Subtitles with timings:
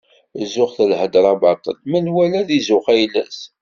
[0.45, 3.37] Zzux d lhedra baṭel, menwala ad izuxx ayla-s.